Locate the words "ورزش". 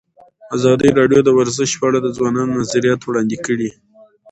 1.37-1.71